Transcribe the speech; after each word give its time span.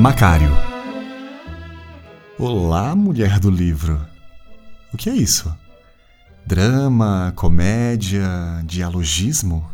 Macário. 0.00 0.48
Olá, 2.38 2.96
mulher 2.96 3.38
do 3.38 3.50
livro. 3.50 4.00
O 4.94 4.96
que 4.96 5.10
é 5.10 5.14
isso? 5.14 5.54
Drama, 6.46 7.34
comédia, 7.36 8.26
dialogismo? 8.64 9.70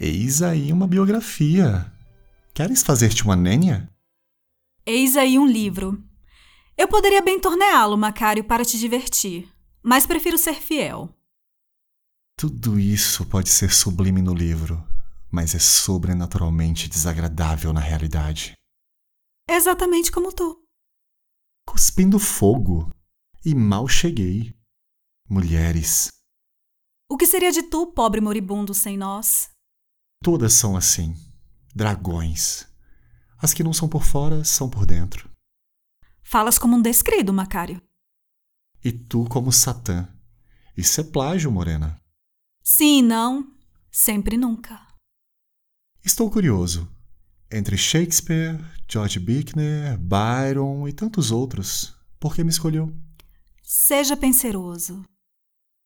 Eis 0.00 0.40
aí 0.40 0.72
uma 0.72 0.86
biografia. 0.86 1.92
Queres 2.54 2.82
fazer-te 2.82 3.22
uma 3.22 3.36
nênia? 3.36 3.90
Eis 4.86 5.18
aí 5.18 5.38
um 5.38 5.46
livro. 5.46 6.02
Eu 6.74 6.88
poderia 6.88 7.20
bem 7.20 7.38
torneá-lo, 7.38 7.98
Macário, 7.98 8.42
para 8.42 8.64
te 8.64 8.78
divertir, 8.78 9.46
mas 9.82 10.06
prefiro 10.06 10.38
ser 10.38 10.54
fiel. 10.54 11.14
Tudo 12.38 12.80
isso 12.80 13.26
pode 13.26 13.50
ser 13.50 13.70
sublime 13.70 14.22
no 14.22 14.32
livro, 14.32 14.82
mas 15.30 15.54
é 15.54 15.58
sobrenaturalmente 15.58 16.88
desagradável 16.88 17.70
na 17.70 17.80
realidade. 17.80 18.58
Exatamente 19.52 20.12
como 20.12 20.32
tu. 20.32 20.64
Cuspindo 21.66 22.20
fogo. 22.20 22.88
E 23.44 23.52
mal 23.52 23.88
cheguei. 23.88 24.54
Mulheres. 25.28 26.08
O 27.10 27.16
que 27.16 27.26
seria 27.26 27.50
de 27.50 27.64
tu, 27.64 27.88
pobre 27.88 28.20
moribundo, 28.20 28.72
sem 28.72 28.96
nós? 28.96 29.50
Todas 30.22 30.52
são 30.52 30.76
assim. 30.76 31.16
Dragões. 31.74 32.64
As 33.38 33.52
que 33.52 33.64
não 33.64 33.72
são 33.72 33.88
por 33.88 34.04
fora, 34.04 34.44
são 34.44 34.70
por 34.70 34.86
dentro. 34.86 35.28
Falas 36.22 36.56
como 36.56 36.76
um 36.76 36.82
descrido, 36.82 37.32
Macário. 37.32 37.82
E 38.84 38.92
tu 38.92 39.24
como 39.24 39.50
Satã. 39.50 40.08
Isso 40.76 41.00
é 41.00 41.04
plágio, 41.04 41.50
Morena. 41.50 42.00
Sim 42.62 43.00
e 43.00 43.02
não. 43.02 43.52
Sempre 43.90 44.36
e 44.36 44.38
nunca. 44.38 44.86
Estou 46.04 46.30
curioso. 46.30 46.88
Entre 47.52 47.76
Shakespeare, 47.76 48.60
George 48.88 49.18
Bickner, 49.18 49.98
Byron 49.98 50.86
e 50.86 50.92
tantos 50.92 51.32
outros, 51.32 51.96
por 52.20 52.32
que 52.32 52.44
me 52.44 52.50
escolheu? 52.50 52.94
Seja 53.60 54.16
penseroso. 54.16 55.02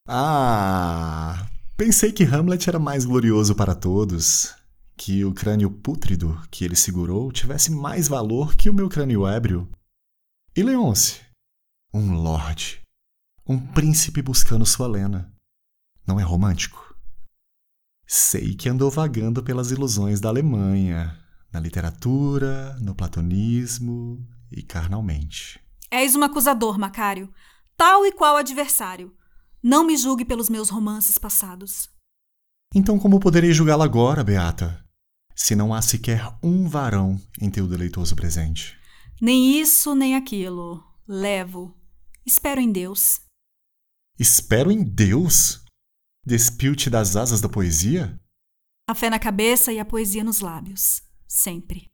Ah, 0.07 1.49
pensei 1.75 2.13
que 2.13 2.25
Hamlet 2.25 2.69
era 2.69 2.79
mais 2.79 3.07
glorioso 3.07 3.55
para 3.55 3.75
todos, 3.75 4.55
que 4.95 5.25
o 5.25 5.33
crânio 5.33 5.71
pútrido 5.71 6.39
que 6.51 6.67
ele 6.67 6.77
segurou 6.77 7.33
tivesse 7.33 7.71
mais 7.71 8.09
valor 8.09 8.55
que 8.55 8.69
o 8.69 8.75
meu 8.75 8.91
crânio 8.91 9.27
ébrio. 9.27 9.67
E 10.55 10.63
Leonce? 10.63 11.23
Um 11.95 12.13
lorde, 12.13 12.83
um 13.47 13.59
príncipe 13.59 14.21
buscando 14.21 14.67
sua 14.67 14.87
Lena. 14.87 15.33
Não 16.07 16.21
é 16.21 16.23
romântico? 16.23 16.95
Sei 18.07 18.55
que 18.55 18.69
andou 18.69 18.91
vagando 18.91 19.43
pelas 19.43 19.71
ilusões 19.71 20.21
da 20.21 20.29
Alemanha, 20.29 21.24
na 21.55 21.61
literatura, 21.61 22.77
no 22.81 22.95
platonismo 22.95 24.27
e 24.51 24.63
carnalmente. 24.63 25.61
És 25.91 26.17
um 26.17 26.25
acusador, 26.25 26.79
Macário, 26.79 27.33
tal 27.77 28.05
e 28.05 28.13
qual 28.13 28.37
adversário. 28.37 29.15
Não 29.63 29.87
me 29.87 29.97
julgue 29.97 30.25
pelos 30.25 30.51
meus 30.51 30.69
romances 30.69 31.17
passados. 31.17 31.89
Então, 32.75 32.99
como 32.99 33.21
poderei 33.21 33.53
julgá-lo 33.53 33.85
agora, 33.85 34.25
Beata? 34.25 34.85
Se 35.35 35.55
não 35.55 35.73
há 35.73 35.81
sequer 35.81 36.37
um 36.43 36.69
varão 36.69 37.21
em 37.41 37.49
teu 37.49 37.67
deleitoso 37.67 38.17
presente. 38.17 38.77
Nem 39.21 39.59
isso, 39.61 39.95
nem 39.95 40.17
aquilo. 40.17 40.83
Levo. 41.07 41.75
Espero 42.27 42.61
em 42.61 42.71
Deus. 42.71 43.21
Espero 44.19 44.71
em 44.71 44.83
Deus? 44.83 45.65
Despiu-te 46.27 46.91
das 46.91 47.17
asas 47.17 47.41
da 47.41 47.49
poesia? 47.49 48.19
A 48.89 48.95
fé 48.95 49.09
na 49.09 49.19
cabeça 49.19 49.73
e 49.73 49.79
a 49.79 49.85
poesia 49.85 50.25
nos 50.25 50.41
lábios. 50.41 51.03
Sempre. 51.35 51.91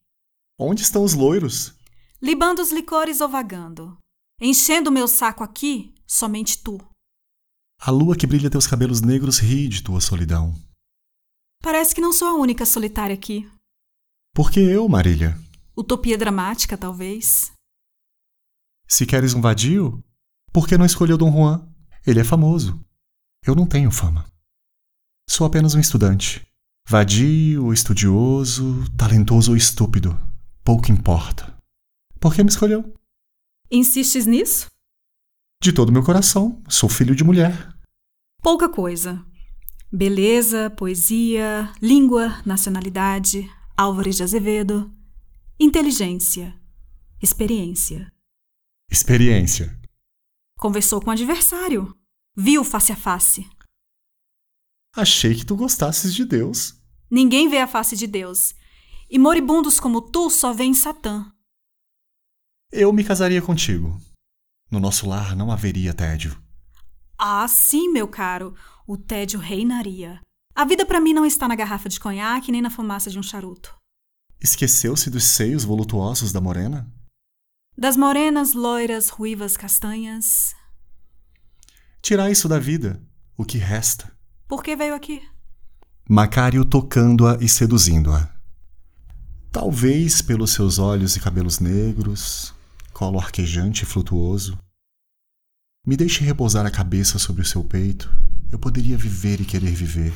Onde 0.58 0.82
estão 0.82 1.02
os 1.02 1.14
loiros? 1.14 1.74
Libando 2.20 2.60
os 2.60 2.70
licores 2.70 3.22
ou 3.22 3.28
vagando. 3.30 3.96
Enchendo 4.38 4.92
meu 4.92 5.08
saco 5.08 5.42
aqui, 5.42 5.94
somente 6.06 6.62
tu. 6.62 6.78
A 7.80 7.90
lua 7.90 8.14
que 8.14 8.26
brilha 8.26 8.50
teus 8.50 8.66
cabelos 8.66 9.00
negros 9.00 9.38
ri 9.38 9.66
de 9.66 9.82
tua 9.82 9.98
solidão. 9.98 10.52
Parece 11.62 11.94
que 11.94 12.02
não 12.02 12.12
sou 12.12 12.28
a 12.28 12.34
única 12.34 12.66
solitária 12.66 13.14
aqui. 13.14 13.50
Por 14.34 14.50
que 14.50 14.60
eu, 14.60 14.86
Marília? 14.86 15.34
Utopia 15.74 16.18
dramática, 16.18 16.76
talvez. 16.76 17.50
Se 18.86 19.06
queres 19.06 19.32
um 19.32 19.40
vadio, 19.40 20.04
por 20.52 20.68
que 20.68 20.76
não 20.76 20.84
escolheu 20.84 21.16
Dom 21.16 21.32
Juan? 21.32 21.66
Ele 22.06 22.20
é 22.20 22.24
famoso. 22.24 22.78
Eu 23.46 23.54
não 23.54 23.66
tenho 23.66 23.90
fama. 23.90 24.30
Sou 25.26 25.46
apenas 25.46 25.74
um 25.74 25.80
estudante. 25.80 26.46
Vadio, 26.88 27.72
estudioso, 27.72 28.84
talentoso 28.96 29.52
ou 29.52 29.56
estúpido. 29.56 30.18
Pouco 30.64 30.90
importa. 30.90 31.56
Por 32.18 32.34
que 32.34 32.42
me 32.42 32.50
escolheu? 32.50 32.94
Insistes 33.70 34.26
nisso? 34.26 34.66
De 35.62 35.72
todo 35.72 35.92
meu 35.92 36.02
coração. 36.02 36.62
Sou 36.68 36.88
filho 36.88 37.14
de 37.14 37.22
mulher. 37.22 37.72
Pouca 38.42 38.68
coisa. 38.68 39.24
Beleza, 39.92 40.70
poesia, 40.70 41.72
língua, 41.80 42.40
nacionalidade, 42.44 43.48
Álvares 43.76 44.16
de 44.16 44.22
Azevedo, 44.22 44.94
inteligência, 45.58 46.54
experiência. 47.20 48.12
Experiência. 48.90 49.78
Conversou 50.58 51.00
com 51.00 51.08
o 51.08 51.12
adversário. 51.12 51.96
Viu 52.36 52.62
face 52.62 52.92
a 52.92 52.96
face. 52.96 53.48
Achei 54.94 55.34
que 55.34 55.46
tu 55.46 55.54
gostasses 55.54 56.12
de 56.14 56.24
Deus. 56.24 56.74
Ninguém 57.10 57.48
vê 57.48 57.58
a 57.58 57.66
face 57.66 57.96
de 57.96 58.06
Deus. 58.06 58.54
E 59.08 59.18
moribundos 59.18 59.78
como 59.78 60.00
tu 60.00 60.30
só 60.30 60.52
veem 60.52 60.74
Satã. 60.74 61.32
Eu 62.72 62.92
me 62.92 63.04
casaria 63.04 63.42
contigo. 63.42 64.00
No 64.70 64.78
nosso 64.78 65.08
lar 65.08 65.34
não 65.36 65.50
haveria 65.50 65.94
tédio. 65.94 66.40
Ah, 67.18 67.46
sim, 67.48 67.88
meu 67.92 68.08
caro. 68.08 68.54
O 68.86 68.96
tédio 68.96 69.38
reinaria. 69.38 70.20
A 70.54 70.64
vida 70.64 70.84
para 70.84 71.00
mim 71.00 71.12
não 71.12 71.26
está 71.26 71.46
na 71.46 71.54
garrafa 71.54 71.88
de 71.88 71.98
conhaque 71.98 72.52
nem 72.52 72.62
na 72.62 72.70
fumaça 72.70 73.10
de 73.10 73.18
um 73.18 73.22
charuto. 73.22 73.76
Esqueceu-se 74.40 75.10
dos 75.10 75.24
seios 75.24 75.64
voluptuosos 75.64 76.32
da 76.32 76.40
morena? 76.40 76.90
Das 77.76 77.96
morenas, 77.96 78.54
loiras, 78.54 79.08
ruivas, 79.08 79.56
castanhas. 79.56 80.54
Tirar 82.02 82.30
isso 82.30 82.48
da 82.48 82.58
vida, 82.58 83.02
o 83.36 83.44
que 83.44 83.58
resta. 83.58 84.10
Por 84.50 84.64
que 84.64 84.74
veio 84.74 84.96
aqui? 84.96 85.22
Macário 86.08 86.64
tocando-a 86.64 87.38
e 87.40 87.48
seduzindo-a. 87.48 88.28
Talvez 89.52 90.20
pelos 90.22 90.50
seus 90.50 90.76
olhos 90.76 91.14
e 91.14 91.20
cabelos 91.20 91.60
negros, 91.60 92.52
colo 92.92 93.20
arquejante 93.20 93.84
e 93.84 93.86
flutuoso. 93.86 94.58
Me 95.86 95.96
deixe 95.96 96.24
repousar 96.24 96.66
a 96.66 96.70
cabeça 96.70 97.16
sobre 97.16 97.42
o 97.42 97.44
seu 97.44 97.62
peito, 97.62 98.12
eu 98.50 98.58
poderia 98.58 98.98
viver 98.98 99.40
e 99.40 99.44
querer 99.44 99.72
viver. 99.72 100.12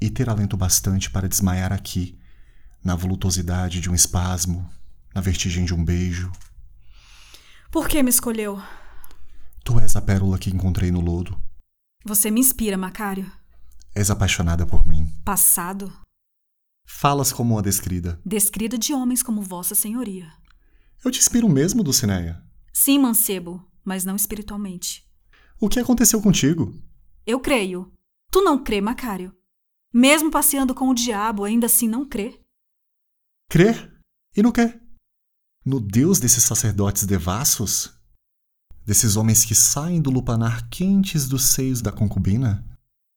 E 0.00 0.10
ter 0.10 0.28
alento 0.28 0.56
bastante 0.56 1.08
para 1.08 1.28
desmaiar 1.28 1.72
aqui, 1.72 2.18
na 2.82 2.96
voluptuosidade 2.96 3.80
de 3.80 3.88
um 3.88 3.94
espasmo, 3.94 4.68
na 5.14 5.20
vertigem 5.20 5.64
de 5.64 5.72
um 5.72 5.84
beijo. 5.84 6.32
Por 7.70 7.86
que 7.86 8.02
me 8.02 8.10
escolheu? 8.10 8.60
Tu 9.62 9.78
és 9.78 9.94
a 9.94 10.02
pérola 10.02 10.36
que 10.36 10.50
encontrei 10.50 10.90
no 10.90 11.00
lodo. 11.00 11.45
Você 12.06 12.30
me 12.30 12.38
inspira, 12.38 12.78
Macário. 12.78 13.28
És 13.92 14.12
apaixonada 14.12 14.64
por 14.64 14.86
mim. 14.86 15.12
Passado. 15.24 15.92
Falas 16.86 17.32
como 17.32 17.54
uma 17.54 17.62
descrida. 17.62 18.20
Descrida 18.24 18.78
de 18.78 18.94
homens 18.94 19.24
como 19.24 19.42
Vossa 19.42 19.74
Senhoria. 19.74 20.32
Eu 21.04 21.10
te 21.10 21.18
inspiro 21.18 21.48
mesmo, 21.48 21.82
Dulcineia. 21.82 22.40
Sim, 22.72 23.00
mancebo, 23.00 23.68
mas 23.84 24.04
não 24.04 24.14
espiritualmente. 24.14 25.04
O 25.60 25.68
que 25.68 25.80
aconteceu 25.80 26.22
contigo? 26.22 26.80
Eu 27.26 27.40
creio. 27.40 27.92
Tu 28.30 28.40
não 28.40 28.62
crê, 28.62 28.80
Macário. 28.80 29.36
Mesmo 29.92 30.30
passeando 30.30 30.76
com 30.76 30.88
o 30.88 30.94
diabo, 30.94 31.42
ainda 31.42 31.66
assim 31.66 31.88
não 31.88 32.08
crê. 32.08 32.40
Crer? 33.50 33.98
E 34.36 34.42
no 34.44 34.52
quê? 34.52 34.80
No 35.64 35.80
Deus 35.80 36.20
desses 36.20 36.44
sacerdotes 36.44 37.04
devassos? 37.04 37.95
Desses 38.86 39.16
homens 39.16 39.44
que 39.44 39.52
saem 39.52 40.00
do 40.00 40.10
lupanar 40.10 40.68
quentes 40.68 41.28
dos 41.28 41.42
seios 41.42 41.82
da 41.82 41.90
concubina? 41.90 42.64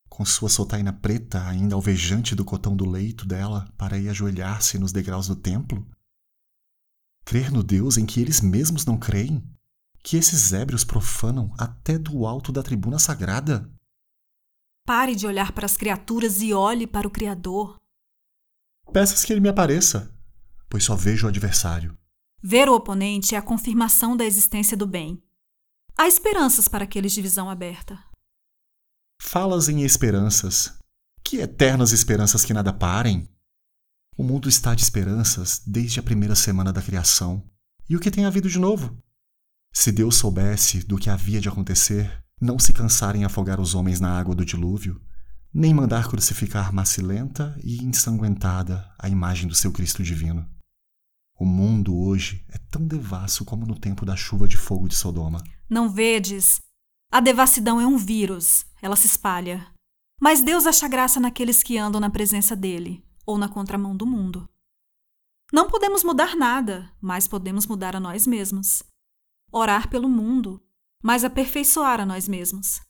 Com 0.10 0.26
sua 0.26 0.50
sotaina 0.50 0.92
preta 0.92 1.48
ainda 1.48 1.76
alvejante 1.76 2.34
do 2.34 2.44
cotão 2.44 2.76
do 2.76 2.90
leito 2.90 3.24
dela 3.24 3.72
para 3.78 4.00
ir 4.00 4.10
ajoelhar-se 4.10 4.80
nos 4.80 4.92
degraus 4.92 5.28
do 5.28 5.36
templo? 5.36 5.88
Crer 7.24 7.52
no 7.52 7.62
Deus 7.62 7.98
em 7.98 8.06
que 8.08 8.20
eles 8.20 8.42
mesmos 8.42 8.84
não 8.84 8.98
creem? 8.98 9.48
Que 10.02 10.18
esses 10.18 10.54
ébrios 10.54 10.84
profanam 10.84 11.54
até 11.56 12.00
do 12.00 12.26
alto 12.26 12.52
da 12.52 12.64
tribuna 12.64 12.98
sagrada? 12.98 13.72
Pare 14.88 15.14
de 15.14 15.28
olhar 15.28 15.52
para 15.52 15.68
as 15.68 15.78
criaturas 15.78 16.42
e 16.42 16.52
olhe 16.52 16.88
para 16.88 17.08
o 17.08 17.12
Criador. 17.12 17.76
Peças 18.92 19.24
que 19.24 19.32
ele 19.32 19.40
me 19.40 19.50
apareça, 19.50 20.12
pois 20.68 20.84
só 20.84 20.96
vejo 20.96 21.28
o 21.28 21.30
adversário. 21.30 21.96
Ver 22.42 22.68
o 22.68 22.74
oponente 22.74 23.36
é 23.36 23.38
a 23.38 23.42
confirmação 23.44 24.18
da 24.18 24.26
existência 24.26 24.76
do 24.76 24.88
bem. 24.88 25.22
Há 26.02 26.08
esperanças 26.08 26.70
para 26.70 26.86
aqueles 26.86 27.12
de 27.12 27.22
visão 27.22 27.50
aberta. 27.50 28.02
Falas 29.22 29.68
em 29.68 29.82
esperanças. 29.84 30.80
Que 31.22 31.42
eternas 31.42 31.92
esperanças 31.92 32.46
que 32.46 32.54
nada 32.54 32.72
parem. 32.72 33.28
O 34.18 34.24
mundo 34.24 34.48
está 34.48 34.74
de 34.74 34.82
esperanças 34.82 35.62
desde 35.68 36.00
a 36.00 36.04
primeira 36.04 36.36
semana 36.36 36.72
da 36.72 36.82
criação. 36.82 37.44
E 37.90 37.98
o 37.98 38.00
que 38.00 38.10
tem 38.10 38.24
havido 38.24 38.50
de 38.50 38.58
novo? 38.58 38.98
Se 39.74 39.92
Deus 39.92 40.16
soubesse 40.16 40.86
do 40.86 40.98
que 40.98 41.10
havia 41.10 41.42
de 41.42 41.50
acontecer, 41.50 42.24
não 42.40 42.58
se 42.58 42.72
cansara 42.72 43.18
em 43.18 43.26
afogar 43.26 43.60
os 43.60 43.76
homens 43.76 44.00
na 44.00 44.18
água 44.18 44.34
do 44.34 44.46
dilúvio, 44.46 45.02
nem 45.54 45.74
mandar 45.74 46.08
crucificar 46.08 46.72
macilenta 46.72 47.60
e 47.62 47.84
ensanguentada 47.84 48.90
a 48.98 49.10
imagem 49.10 49.50
do 49.50 49.54
seu 49.54 49.70
Cristo 49.74 50.02
divino. 50.02 50.50
O 51.40 51.46
mundo 51.46 51.98
hoje 51.98 52.46
é 52.50 52.58
tão 52.70 52.86
devasso 52.86 53.46
como 53.46 53.66
no 53.66 53.80
tempo 53.80 54.06
da 54.06 54.14
chuva 54.14 54.46
de 54.46 54.58
fogo 54.58 54.90
de 54.90 54.96
Sodoma. 54.98 55.42
Não 55.70 55.90
vedes? 55.90 56.60
A 57.10 57.22
devassidão 57.22 57.80
é 57.80 57.88
um 57.88 57.98
vírus, 57.98 58.66
ela 58.82 58.98
se 58.98 59.08
espalha. 59.08 59.66
Mas 60.20 60.42
Deus 60.42 60.68
acha 60.68 60.86
graça 60.90 61.18
naqueles 61.18 61.64
que 61.64 61.78
andam 61.78 62.02
na 62.02 62.10
presença 62.10 62.58
dele, 62.58 63.02
ou 63.26 63.38
na 63.38 63.48
contramão 63.48 63.96
do 63.96 64.06
mundo. 64.06 64.50
Não 65.54 65.70
podemos 65.70 66.04
mudar 66.04 66.36
nada, 66.36 66.92
mas 67.00 67.26
podemos 67.26 67.66
mudar 67.66 67.96
a 67.96 68.02
nós 68.02 68.28
mesmos. 68.28 68.84
Orar 69.50 69.90
pelo 69.90 70.10
mundo, 70.10 70.62
mas 71.02 71.24
aperfeiçoar 71.24 72.02
a 72.02 72.06
nós 72.06 72.28
mesmos. 72.28 72.82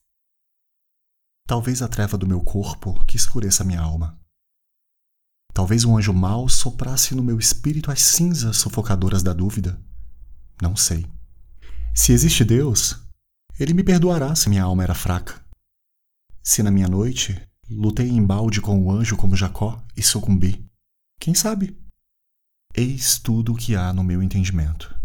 Talvez 1.45 1.83
a 1.83 1.87
treva 1.87 2.17
do 2.17 2.27
meu 2.27 2.41
corpo 2.41 3.05
que 3.05 3.15
escureça 3.15 3.63
minha 3.63 3.79
alma. 3.79 4.19
Talvez 5.53 5.83
um 5.83 5.97
anjo 5.97 6.13
mau 6.13 6.47
soprasse 6.47 7.13
no 7.15 7.23
meu 7.23 7.39
espírito 7.39 7.91
as 7.91 8.01
cinzas 8.01 8.57
sufocadoras 8.57 9.23
da 9.23 9.33
dúvida. 9.33 9.79
Não 10.61 10.75
sei. 10.75 11.05
Se 11.93 12.11
existe 12.11 12.43
Deus, 12.45 12.99
ele 13.59 13.73
me 13.73 13.83
perdoará 13.83 14.35
se 14.35 14.49
minha 14.49 14.63
alma 14.63 14.83
era 14.83 14.95
fraca. 14.95 15.43
Se 16.41 16.63
na 16.63 16.71
minha 16.71 16.87
noite 16.87 17.41
lutei 17.69 18.07
em 18.09 18.25
balde 18.25 18.61
com 18.61 18.81
o 18.81 18.91
anjo 18.91 19.15
como 19.17 19.35
Jacó 19.35 19.83
e 19.95 20.01
sucumbi, 20.01 20.65
quem 21.19 21.35
sabe? 21.35 21.77
Eis 22.73 23.19
tudo 23.19 23.53
o 23.53 23.55
que 23.55 23.75
há 23.75 23.91
no 23.91 24.03
meu 24.03 24.23
entendimento. 24.23 24.95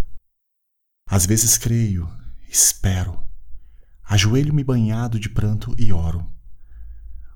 Às 1.06 1.26
vezes 1.26 1.58
creio, 1.58 2.08
espero, 2.48 3.22
ajoelho-me 4.04 4.62
banhado 4.62 5.18
de 5.18 5.28
pranto 5.28 5.74
e 5.78 5.92
oro. 5.92 6.33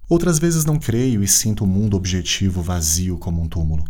Outras 0.08 0.38
vezes 0.38 0.64
não 0.64 0.78
creio 0.78 1.22
e 1.22 1.28
sinto 1.28 1.64
o 1.64 1.66
mundo 1.66 1.96
objetivo 1.96 2.62
vazio 2.62 3.18
como 3.18 3.42
um 3.42 3.48
túmulo. 3.48 3.84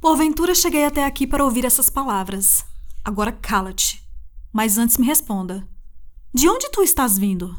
Porventura 0.00 0.54
cheguei 0.54 0.86
até 0.86 1.04
aqui 1.04 1.26
para 1.26 1.44
ouvir 1.44 1.66
essas 1.66 1.90
palavras. 1.90 2.64
Agora 3.04 3.30
cala-te. 3.30 4.02
Mas 4.50 4.78
antes 4.78 4.96
me 4.96 5.06
responda: 5.06 5.68
De 6.32 6.48
onde 6.48 6.70
tu 6.70 6.80
estás 6.82 7.18
vindo? 7.18 7.54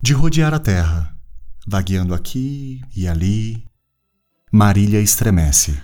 De 0.00 0.12
rodear 0.12 0.54
a 0.54 0.60
terra, 0.60 1.16
vagueando 1.66 2.14
aqui 2.14 2.80
e 2.94 3.08
ali. 3.08 3.66
Marília 4.52 5.00
estremece. 5.00 5.80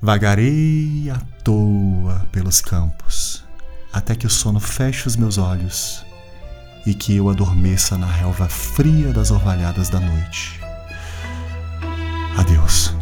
Vagarei 0.00 1.10
à 1.10 1.18
toa 1.44 2.28
pelos 2.32 2.60
campos, 2.60 3.44
até 3.92 4.14
que 4.14 4.26
o 4.26 4.30
sono 4.30 4.58
feche 4.58 5.06
os 5.06 5.16
meus 5.16 5.38
olhos 5.38 6.04
e 6.84 6.94
que 6.94 7.16
eu 7.16 7.28
adormeça 7.28 7.96
na 7.96 8.06
relva 8.06 8.48
fria 8.48 9.12
das 9.12 9.30
orvalhadas 9.30 9.88
da 9.88 10.00
noite. 10.00 10.60
Adeus. 12.36 13.01